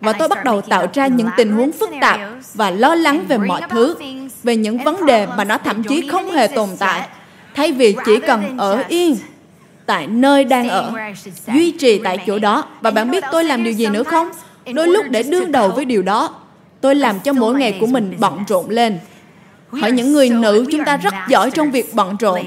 [0.00, 2.20] Và tôi bắt đầu tạo ra những tình huống phức tạp
[2.54, 3.96] và lo lắng về mọi thứ,
[4.42, 7.08] về những vấn đề mà nó thậm chí không hề tồn tại,
[7.54, 9.16] thay vì chỉ cần ở yên
[9.86, 10.92] tại nơi đang ở,
[11.46, 12.64] duy trì tại chỗ đó.
[12.80, 14.28] Và bạn biết tôi làm điều gì nữa không?
[14.74, 16.34] Đôi lúc để đương đầu với điều đó,
[16.80, 18.98] tôi làm cho mỗi ngày của mình bận rộn lên.
[19.70, 22.40] Hỏi những người nữ chúng ta rất giỏi trong việc bận rộn.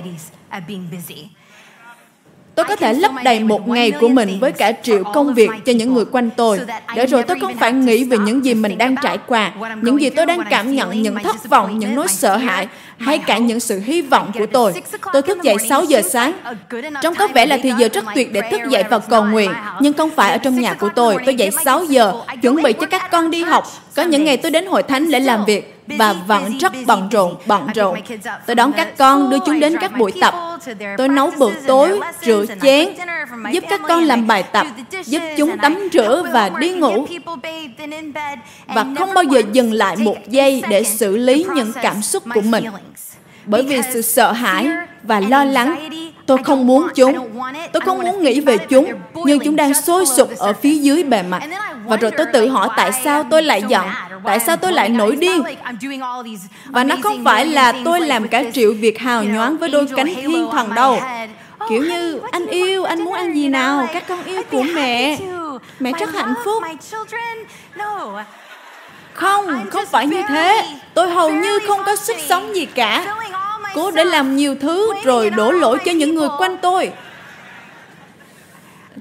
[2.59, 5.73] Tôi có thể lấp đầy một ngày của mình với cả triệu công việc cho
[5.73, 6.59] những người quanh tôi,
[6.95, 10.09] để rồi tôi không phải nghĩ về những gì mình đang trải qua, những gì
[10.09, 12.67] tôi đang cảm nhận, những thất vọng, những nỗi sợ hãi,
[12.97, 14.73] hay cả những sự hy vọng của tôi.
[15.13, 16.33] Tôi thức dậy 6 giờ sáng.
[17.01, 19.93] Trông có vẻ là thì giờ rất tuyệt để thức dậy và cầu nguyện, nhưng
[19.93, 21.17] không phải ở trong nhà của tôi.
[21.25, 23.67] Tôi dậy 6 giờ, chuẩn bị cho các con đi học.
[23.95, 27.35] Có những ngày tôi đến hội thánh để làm việc và vẫn rất bận rộn,
[27.45, 27.99] bận rộn.
[28.45, 30.33] Tôi đón các con, đưa chúng đến các buổi tập.
[30.97, 32.89] Tôi nấu bữa tối, rửa chén,
[33.51, 34.67] giúp các con làm bài tập,
[35.05, 37.05] giúp chúng tắm rửa và đi ngủ.
[38.67, 42.41] Và không bao giờ dừng lại một giây để xử lý những cảm xúc của
[42.41, 42.65] mình.
[43.45, 44.69] Bởi vì sự sợ hãi
[45.03, 45.89] và lo lắng
[46.29, 47.41] Tôi không muốn chúng.
[47.73, 48.91] Tôi không muốn nghĩ về chúng,
[49.25, 51.43] nhưng chúng đang sôi sục ở phía dưới bề mặt.
[51.85, 53.85] Và rồi tôi tự hỏi tại sao tôi lại giận,
[54.23, 55.43] tại sao tôi lại nổi điên.
[56.65, 60.15] Và nó không phải là tôi làm cả triệu việc hào nhoáng với đôi cánh
[60.15, 61.01] thiên thần đâu.
[61.69, 65.17] Kiểu như, anh yêu, anh muốn ăn gì nào, các con yêu của mẹ.
[65.79, 66.63] Mẹ rất hạnh phúc.
[69.13, 70.65] Không, không phải như thế.
[70.93, 73.15] Tôi hầu như không có sức sống gì cả.
[73.75, 76.91] cố để làm nhiều thứ rồi đổ lỗi cho những người quanh tôi.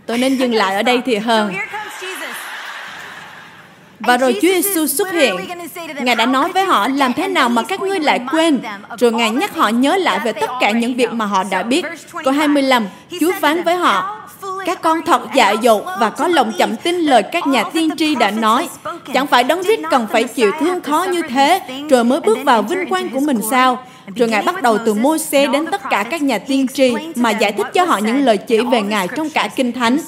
[0.07, 1.55] Tôi nên dừng lại ở đây thì hơn
[4.01, 5.37] và rồi Chúa Giêsu xuất hiện.
[6.01, 8.61] Ngài đã nói với họ làm thế nào mà các ngươi lại quên.
[8.99, 11.85] Rồi Ngài nhắc họ nhớ lại về tất cả những việc mà họ đã biết.
[12.25, 12.87] Câu 25,
[13.21, 14.29] Chúa phán với họ,
[14.67, 18.15] các con thật dại dột và có lòng chậm tin lời các nhà tiên tri
[18.15, 18.69] đã nói.
[19.15, 22.63] Chẳng phải đấng rít cần phải chịu thương khó như thế, rồi mới bước vào
[22.63, 23.85] vinh quang của mình sao?
[24.17, 27.31] Rồi Ngài bắt đầu từ môi xe đến tất cả các nhà tiên tri mà
[27.31, 29.99] giải thích cho họ những lời chỉ về Ngài trong cả Kinh Thánh.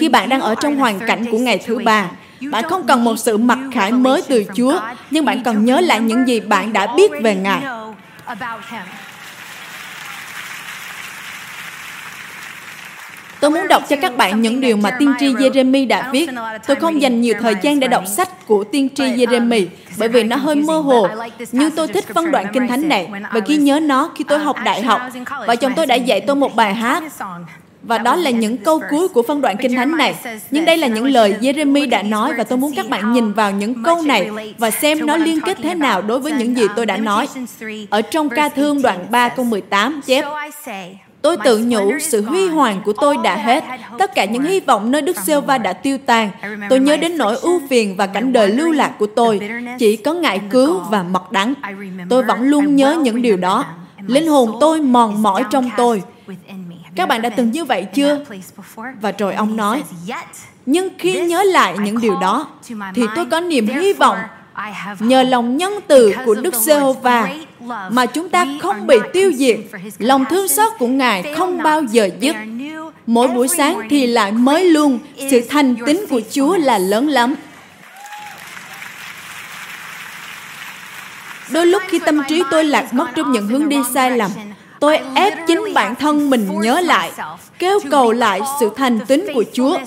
[0.00, 2.10] Khi bạn đang ở trong hoàn cảnh của ngày thứ ba,
[2.50, 6.00] bạn không cần một sự mặc khải mới từ Chúa, nhưng bạn cần nhớ lại
[6.00, 7.62] những gì bạn đã biết về Ngài.
[13.40, 16.30] Tôi muốn đọc cho các bạn những điều mà tiên tri Jeremy đã viết.
[16.66, 19.66] Tôi không dành nhiều thời gian để đọc sách của tiên tri Jeremy
[19.98, 21.08] bởi vì nó hơi mơ hồ.
[21.52, 24.56] Nhưng tôi thích phân đoạn kinh thánh này và ghi nhớ nó khi tôi học
[24.64, 25.00] đại học.
[25.46, 27.02] Và chồng tôi đã dạy tôi một bài hát
[27.82, 30.14] và đó là những câu cuối của phân đoạn kinh thánh này.
[30.50, 33.50] Nhưng đây là những lời Jeremy đã nói và tôi muốn các bạn nhìn vào
[33.50, 36.86] những câu này và xem nó liên kết thế nào đối với những gì tôi
[36.86, 37.28] đã nói.
[37.90, 40.24] Ở trong ca thương đoạn 3 câu 18 chép,
[41.22, 43.64] Tôi tự nhủ, sự huy hoàng của tôi đã hết.
[43.98, 46.30] Tất cả những hy vọng nơi Đức Sêu va đã tiêu tan.
[46.70, 49.40] Tôi nhớ đến nỗi ưu phiền và cảnh đời lưu lạc của tôi.
[49.78, 51.54] Chỉ có ngại cứu và mật đắng.
[52.08, 53.64] Tôi vẫn luôn nhớ những điều đó.
[54.06, 56.02] Linh hồn tôi mòn mỏi trong tôi.
[56.94, 58.24] Các bạn đã từng như vậy chưa?
[59.00, 59.82] Và rồi ông nói,
[60.66, 62.48] nhưng khi nhớ lại những điều đó,
[62.94, 64.18] thì tôi có niềm hy vọng
[64.98, 67.28] nhờ lòng nhân từ của Đức Giê-hô-va
[67.90, 69.58] mà chúng ta không bị tiêu diệt.
[69.98, 72.36] Lòng thương xót của Ngài không bao giờ dứt.
[73.06, 74.98] Mỗi buổi sáng thì lại mới luôn.
[75.30, 77.34] Sự thành tín của Chúa là lớn lắm.
[81.50, 84.30] Đôi lúc khi tâm trí tôi lạc mất trong những hướng đi sai lầm,
[84.80, 87.10] tôi ép chính bản thân mình nhớ lại,
[87.58, 89.78] kêu cầu lại sự thành tín của Chúa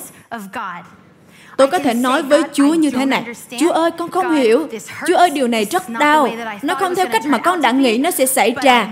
[1.57, 3.23] Tôi có thể nói với Chúa như thế này,
[3.59, 4.67] Chúa ơi, con không hiểu.
[5.07, 6.29] Chúa ơi, điều này rất đau.
[6.61, 8.87] Nó không theo cách mà con đã nghĩ nó sẽ xảy ra.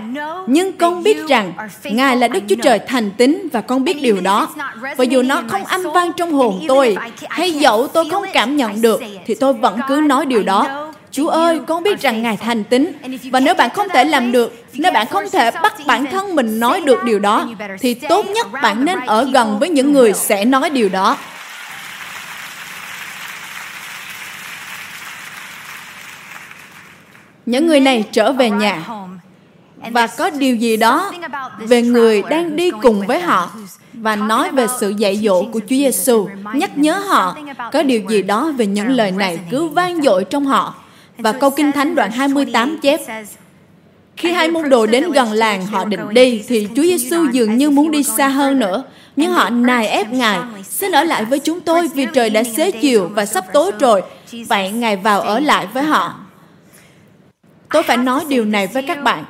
[0.46, 1.52] Nhưng con biết rằng
[1.84, 4.48] Ngài là Đức Chúa Trời thành tín và con biết điều đó.
[4.96, 6.96] Và dù nó không âm vang trong hồn tôi,
[7.28, 10.81] hay dẫu tôi không cảm nhận được, thì tôi vẫn cứ nói điều đó.
[11.12, 12.92] Chúa ơi, con biết rằng Ngài thành tín.
[13.32, 16.60] Và nếu bạn không thể làm được, nếu bạn không thể bắt bản thân mình
[16.60, 17.48] nói được điều đó,
[17.80, 21.16] thì tốt nhất bạn nên ở gần với những người sẽ nói điều đó.
[27.46, 28.82] những người này trở về nhà
[29.90, 31.12] và có điều gì đó
[31.58, 33.50] về người đang đi cùng với họ
[33.92, 37.36] và nói về sự dạy dỗ của Chúa Giêsu, nhắc nhớ họ
[37.72, 40.81] có điều gì đó về những lời này cứ vang dội trong họ.
[41.22, 43.00] Và câu Kinh Thánh đoạn 28 chép,
[44.16, 47.70] khi hai môn đồ đến gần làng họ định đi, thì Chúa Giêsu dường như
[47.70, 48.84] muốn đi xa hơn nữa.
[49.16, 52.70] Nhưng họ nài ép Ngài, xin ở lại với chúng tôi vì trời đã xế
[52.70, 54.02] chiều và sắp tối rồi.
[54.48, 56.14] Vậy Ngài vào ở lại với họ.
[57.70, 59.24] Tôi phải nói điều này với các bạn.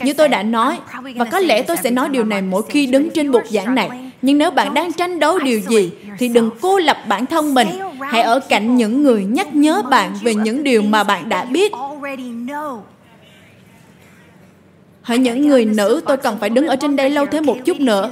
[0.00, 0.78] Như tôi đã nói,
[1.16, 3.90] và có lẽ tôi sẽ nói điều này mỗi khi đứng trên bục giảng này.
[4.22, 7.68] Nhưng nếu bạn đang tranh đấu điều gì, thì đừng cô lập bản thân mình.
[8.00, 11.72] Hãy ở cạnh những người nhắc nhớ bạn về những điều mà bạn đã biết.
[15.02, 17.80] Hỡi những người nữ, tôi cần phải đứng ở trên đây lâu thêm một chút
[17.80, 18.10] nữa.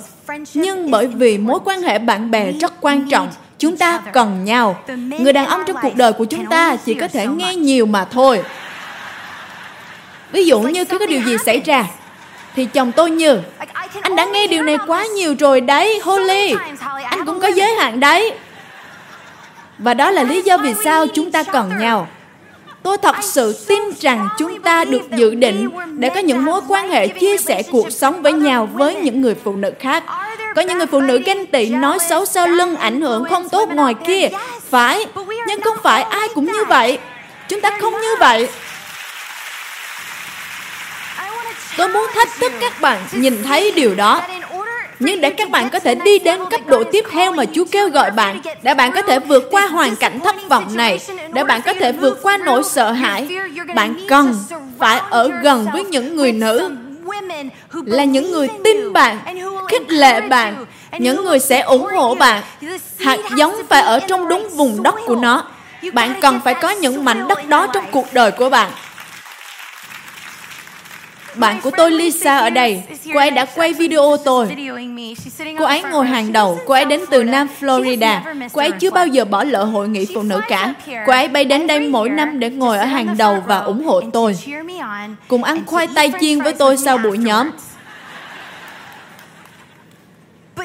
[0.55, 4.77] Nhưng bởi vì mối quan hệ bạn bè rất quan trọng, chúng ta cần nhau.
[5.19, 8.05] Người đàn ông trong cuộc đời của chúng ta chỉ có thể nghe nhiều mà
[8.05, 8.43] thôi.
[10.33, 11.87] Ví dụ như khi có điều gì xảy ra,
[12.57, 13.41] thì chồng tôi như,
[14.03, 16.55] anh đã nghe điều này quá nhiều rồi đấy, Holly.
[17.05, 18.33] Anh cũng có giới hạn đấy.
[19.79, 22.09] Và đó là lý do vì sao chúng ta cần nhau.
[22.83, 26.91] Tôi thật sự tin rằng chúng ta được dự định để có những mối quan
[26.91, 30.05] hệ chia sẻ cuộc sống với nhau với những người phụ nữ khác.
[30.57, 33.69] Có những người phụ nữ ganh tị nói xấu sau lưng ảnh hưởng không tốt
[33.69, 34.29] ngoài kia.
[34.71, 35.07] Phải,
[35.47, 36.99] nhưng không phải ai cũng như vậy.
[37.49, 38.49] Chúng ta không như vậy.
[41.77, 44.23] Tôi muốn thách thức các bạn nhìn thấy điều đó.
[44.99, 47.89] Nhưng để các bạn có thể đi đến cấp độ tiếp theo mà Chúa kêu
[47.89, 51.01] gọi bạn, để bạn có thể vượt qua hoàn cảnh thất vọng này,
[51.33, 53.29] để bạn có thể vượt qua nỗi sợ hãi,
[53.75, 54.45] bạn cần
[54.79, 56.71] phải ở gần với những người nữ
[57.85, 59.19] là những người tin bạn,
[59.69, 60.65] khích lệ bạn,
[60.99, 62.43] những người sẽ ủng hộ bạn.
[62.99, 65.45] Hạt giống phải ở trong đúng vùng đất của nó.
[65.93, 68.71] Bạn cần phải có những mảnh đất đó trong cuộc đời của bạn.
[71.37, 72.83] Bạn của tôi Lisa ở đây,
[73.15, 74.57] cô ấy đã quay video tôi.
[75.59, 78.21] Cô ấy ngồi hàng đầu, cô ấy đến từ Nam Florida.
[78.53, 80.75] Cô ấy chưa bao giờ bỏ lỡ hội nghị phụ nữ cả.
[81.07, 84.01] Cô ấy bay đến đây mỗi năm để ngồi ở hàng đầu và ủng hộ
[84.01, 84.37] tôi.
[85.29, 87.51] Cùng ăn khoai tây chiên với tôi sau buổi nhóm.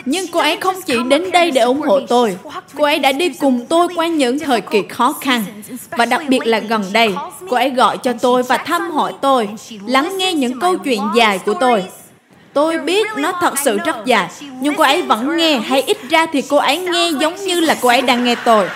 [0.10, 2.38] Nhưng cô ấy không chỉ đến đây để ủng hộ tôi,
[2.78, 5.44] cô ấy đã đi cùng tôi qua những thời kỳ khó khăn.
[5.92, 7.14] Và đặc biệt là gần đây,
[7.50, 9.50] cô ấy gọi cho tôi và thăm hỏi tôi,
[9.86, 11.84] lắng nghe những câu chuyện dài của tôi.
[12.54, 14.30] Tôi biết nó thật sự rất dài,
[14.62, 17.78] nhưng cô ấy vẫn nghe, hay ít ra thì cô ấy nghe giống như là
[17.82, 18.68] cô ấy đang nghe tôi.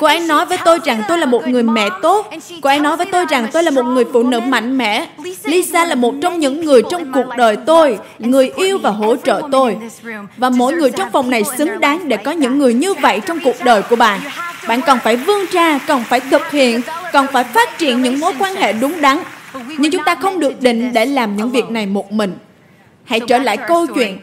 [0.00, 2.30] Cô ấy nói với tôi rằng tôi là một người mẹ tốt.
[2.60, 5.06] Cô ấy nói với tôi rằng tôi là một người phụ nữ mạnh mẽ.
[5.44, 9.42] Lisa là một trong những người trong cuộc đời tôi, người yêu và hỗ trợ
[9.52, 9.76] tôi.
[10.36, 13.40] Và mỗi người trong phòng này xứng đáng để có những người như vậy trong
[13.44, 14.20] cuộc đời của bạn.
[14.68, 16.80] Bạn cần phải vươn ra, cần phải thực hiện,
[17.12, 19.18] cần phải phát triển những mối quan hệ đúng đắn.
[19.78, 22.38] Nhưng chúng ta không được định để làm những việc này một mình.
[23.04, 24.18] Hãy trở lại câu chuyện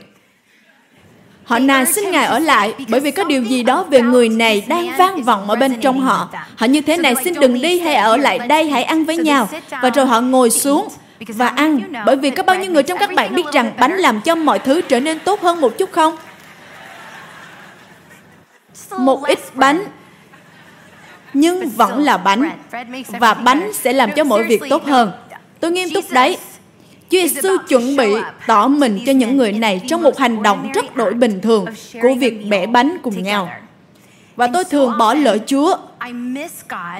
[1.47, 4.65] Họ nài xin Ngài ở lại bởi vì có điều gì đó về người này
[4.67, 6.29] đang vang vọng ở bên trong họ.
[6.55, 9.49] Họ như thế này xin đừng đi hay ở lại đây hãy ăn với nhau.
[9.81, 10.87] Và rồi họ ngồi xuống
[11.27, 14.21] và ăn bởi vì có bao nhiêu người trong các bạn biết rằng bánh làm
[14.21, 16.15] cho mọi thứ trở nên tốt hơn một chút không?
[18.97, 19.83] Một ít bánh
[21.33, 22.49] nhưng vẫn là bánh
[23.07, 25.11] và bánh sẽ làm cho mọi việc tốt hơn.
[25.59, 26.37] Tôi nghiêm túc đấy.
[27.11, 28.13] Chúa Giêsu chuẩn bị
[28.47, 31.65] tỏ mình cho những người này trong một hành động rất đổi bình thường
[32.01, 33.49] của việc bẻ bánh cùng nhau.
[34.35, 35.77] Và tôi thường bỏ lỡ Chúa.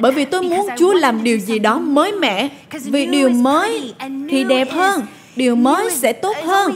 [0.01, 2.49] Bởi vì tôi muốn Chúa làm điều gì đó mới mẻ.
[2.71, 3.93] Vì điều mới
[4.29, 5.01] thì đẹp hơn.
[5.35, 6.75] Điều mới sẽ tốt hơn.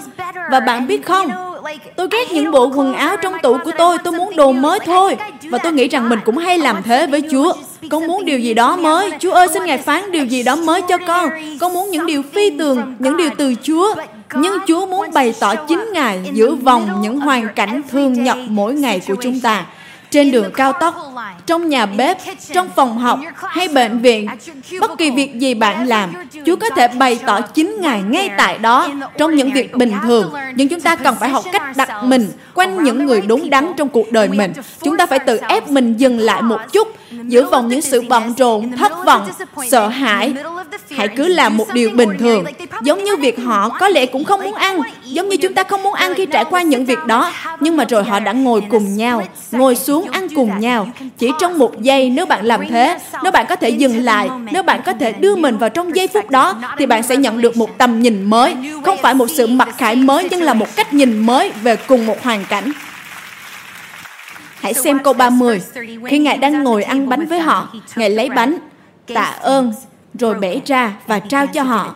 [0.52, 1.51] và bạn biết không
[1.96, 3.98] tôi ghét những bộ quần áo trong tủ của tôi.
[4.04, 5.18] Tôi muốn đồ mới thôi.
[5.50, 7.54] Và tôi nghĩ rằng mình cũng hay làm thế với chúa.
[7.90, 9.12] con muốn điều gì đó mới.
[9.20, 11.30] Chúa ơi xin ngài phán điều gì đó mới cho con.
[11.60, 13.96] con muốn những điều phi tường những điều từ chúa.
[14.34, 18.74] Nhưng chúa muốn bày tỏ chính ngài giữa vòng những hoàn cảnh thương nhật mỗi
[18.74, 19.66] ngày của chúng ta
[20.12, 20.96] trên đường cao tốc,
[21.46, 22.18] trong nhà bếp,
[22.54, 24.28] trong phòng học hay bệnh viện,
[24.80, 26.14] bất kỳ việc gì bạn làm,
[26.46, 30.34] Chúa có thể bày tỏ chính Ngài ngay tại đó trong những việc bình thường.
[30.56, 33.90] Nhưng chúng ta cần phải học cách đặt mình quanh những người đúng đắn trong
[33.90, 34.54] cuộc đời mình.
[34.82, 36.96] Chúng ta phải tự ép mình dừng lại một chút,
[37.28, 39.28] giữa vòng những sự bận rộn, thất vọng,
[39.70, 40.34] sợ hãi.
[40.98, 42.46] Hãy cứ làm một điều bình thường,
[42.84, 45.84] giống như việc họ có lẽ cũng không muốn ăn, giống như chúng ta không
[45.84, 48.96] muốn ăn khi trải qua những việc đó, nhưng mà rồi họ đã ngồi cùng
[48.96, 50.88] nhau, ngồi xuống ăn cùng nhau.
[51.18, 54.64] Chỉ trong một giây nếu bạn làm thế, nếu bạn có thể dừng lại, nếu
[54.64, 57.58] bạn có thể đưa mình vào trong giây phút đó, thì bạn sẽ nhận được
[57.58, 60.94] một tầm nhìn mới, không phải một sự mặc khải mới nhưng là một cách
[60.94, 62.72] nhìn mới về cùng một hoàn cảnh.
[64.62, 65.62] Hãy xem câu 30.
[66.08, 68.58] Khi Ngài đang ngồi ăn bánh với họ, Ngài lấy bánh,
[69.14, 69.74] tạ ơn,
[70.14, 71.96] rồi bể ra và trao cho họ.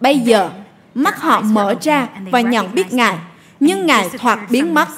[0.00, 0.50] Bây giờ,
[0.94, 3.16] mắt họ mở ra và nhận biết Ngài,
[3.60, 4.88] nhưng Ngài thoạt biến mất.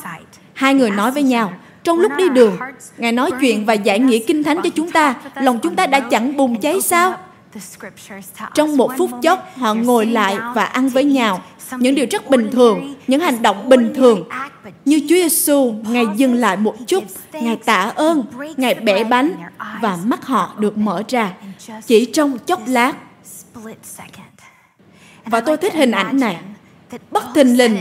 [0.53, 1.53] Hai người nói với nhau,
[1.85, 2.59] trong lúc đi đường,
[2.99, 6.01] Ngài nói chuyện và giải nghĩa kinh thánh cho chúng ta, lòng chúng ta đã
[6.01, 7.14] chẳng bùng cháy sao?
[8.55, 11.42] Trong một phút chốc, họ ngồi lại và ăn với nhau.
[11.78, 14.28] Những điều rất bình thường, những hành động bình thường.
[14.85, 18.24] Như Chúa Giêsu, Ngài dừng lại một chút, Ngài tạ ơn,
[18.56, 19.33] Ngài bẻ bánh
[19.83, 21.33] và mắt họ được mở ra.
[21.87, 22.92] Chỉ trong chốc lát,
[25.24, 26.37] Và tôi thích hình ảnh này.
[27.11, 27.78] Bất thình lình,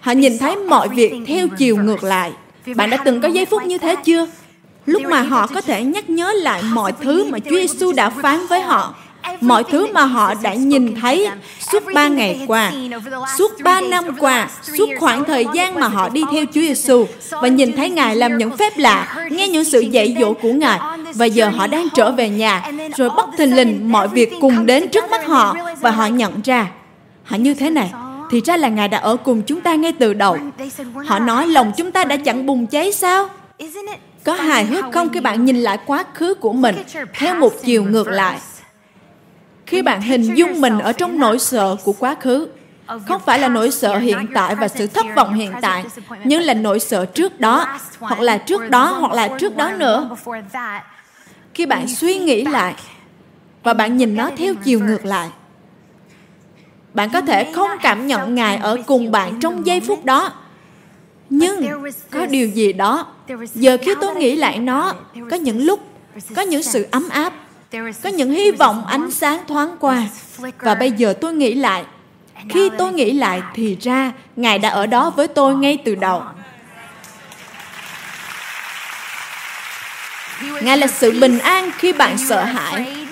[0.00, 2.32] họ nhìn thấy mọi việc theo chiều ngược lại.
[2.76, 4.26] Bạn đã từng có giây phút như thế chưa?
[4.86, 8.46] Lúc mà họ có thể nhắc nhớ lại mọi thứ mà Chúa Giêsu đã phán
[8.46, 8.94] với họ
[9.40, 11.28] mọi thứ mà họ đã nhìn thấy
[11.72, 12.72] suốt ba ngày qua,
[13.38, 17.48] suốt ba năm qua, suốt khoảng thời gian mà họ đi theo Chúa Giêsu và
[17.48, 20.78] nhìn thấy Ngài làm những phép lạ, nghe những sự dạy dỗ của Ngài
[21.14, 24.88] và giờ họ đang trở về nhà, rồi bất thình lình mọi việc cùng đến
[24.88, 26.70] trước mắt họ và họ nhận ra
[27.24, 27.92] họ như thế này.
[28.30, 30.38] Thì ra là Ngài đã ở cùng chúng ta ngay từ đầu.
[31.06, 33.28] Họ nói lòng chúng ta đã chẳng bùng cháy sao?
[34.24, 36.76] Có hài hước không khi bạn nhìn lại quá khứ của mình
[37.14, 38.38] theo một chiều ngược lại?
[39.70, 42.48] Khi bạn hình dung mình ở trong nỗi sợ của quá khứ
[43.08, 45.84] không phải là nỗi sợ hiện tại và sự thất vọng hiện tại
[46.24, 50.10] nhưng là nỗi sợ trước đó hoặc là trước đó hoặc là trước đó nữa.
[51.54, 52.74] khi bạn suy nghĩ lại
[53.62, 55.28] và bạn nhìn nó theo chiều ngược lại
[56.94, 60.32] bạn có thể không cảm nhận ngài ở cùng bạn trong giây phút đó.
[61.30, 63.06] nhưng có điều gì đó
[63.54, 64.94] giờ khi tôi nghĩ lại nó
[65.30, 65.80] có những lúc
[66.36, 67.32] có những sự ấm áp
[68.02, 70.02] có những hy vọng ánh sáng thoáng qua.
[70.58, 71.84] và bây giờ tôi nghĩ lại.
[72.48, 76.22] Khi tôi nghĩ lại thì ra ngài đã ở đó với tôi ngay từ đầu.
[80.60, 83.06] Ngài là sự bình an khi bạn sợ hãi.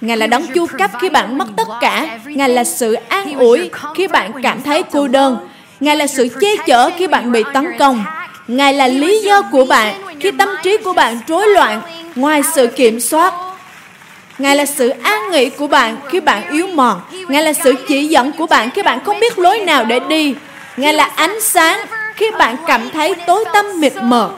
[0.00, 2.18] ngài là đấng chu cấp khi bạn mất tất cả.
[2.24, 5.48] ngài là sự an ủi khi bạn cảm thấy cô đơn.
[5.80, 8.04] ngài là sự che chở khi bạn bị tấn công.
[8.48, 11.80] ngài là lý do của bạn khi tâm trí của bạn rối loạn
[12.14, 13.47] ngoài sự kiểm soát
[14.38, 17.00] Ngài là sự an nghỉ của bạn khi bạn yếu mòn.
[17.28, 20.34] Ngài là sự chỉ dẫn của bạn khi bạn không biết lối nào để đi.
[20.76, 24.30] Ngài là ánh sáng khi bạn cảm thấy tối tăm mịt mờ.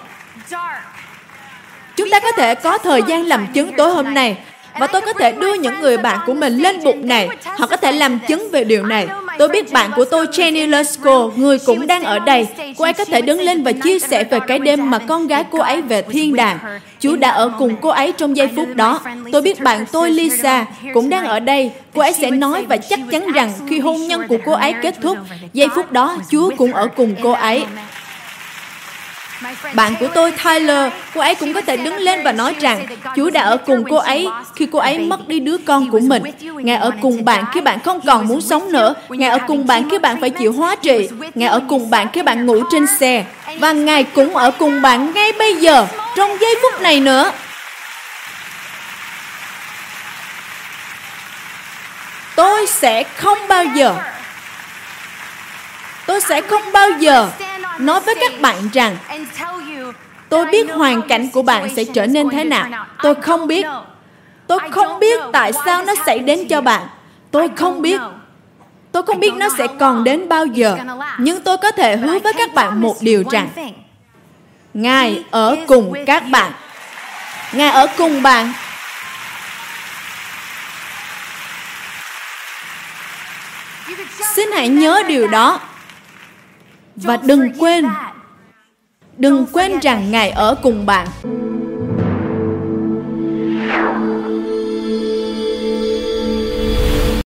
[1.97, 4.37] Chúng ta có thể có thời gian làm chứng tối hôm nay
[4.79, 7.29] và tôi có thể đưa những người bạn của mình lên bục này.
[7.45, 9.09] Họ có thể làm chứng về điều này.
[9.41, 12.47] Tôi biết bạn của tôi Jenny Lesko, người cũng đang ở đây.
[12.79, 15.45] Cô ấy có thể đứng lên và chia sẻ về cái đêm mà con gái
[15.51, 16.59] cô ấy về thiên đàng.
[16.99, 19.01] Chúa đã ở cùng cô ấy trong giây phút đó.
[19.33, 21.71] Tôi biết bạn tôi Lisa cũng đang ở đây.
[21.95, 24.95] Cô ấy sẽ nói và chắc chắn rằng khi hôn nhân của cô ấy kết
[25.03, 25.19] thúc,
[25.53, 27.65] giây phút đó Chúa cũng ở cùng cô ấy.
[29.75, 33.31] Bạn của tôi Tyler, cô ấy cũng có thể đứng lên và nói rằng Chúa
[33.31, 36.23] đã ở cùng cô ấy khi cô ấy mất đi đứa con của mình.
[36.41, 38.95] Ngài ở cùng bạn khi bạn không còn muốn sống nữa.
[39.09, 41.09] Ngài ở cùng bạn khi bạn phải chịu hóa trị.
[41.35, 43.25] Ngài ở cùng bạn khi bạn ngủ trên xe.
[43.59, 47.33] Và Ngài cũng ở cùng bạn ngay bây giờ, trong giây phút này nữa.
[52.37, 53.97] Tôi sẽ không bao giờ
[56.11, 57.29] tôi sẽ không bao giờ
[57.81, 58.97] nói với các bạn rằng,
[60.29, 62.87] tôi biết hoàn cảnh của bạn sẽ trở nên thế nào.
[63.03, 63.67] Tôi không biết.
[64.47, 66.83] Tôi không biết tại sao nó xảy đến cho bạn.
[67.31, 68.01] Tôi không biết.
[68.93, 70.79] Tôi không biết nó sẽ còn đến bao giờ.
[71.19, 73.49] Nhưng tôi có thể hứa với các bạn một điều rằng,
[74.75, 76.53] ngài ở cùng các bạn.
[77.53, 78.53] Ngài ở cùng bạn.
[84.35, 85.61] Xin hãy nhớ điều đó
[87.03, 87.85] và đừng quên
[89.19, 91.09] đừng quên rằng ngài ở cùng bạn.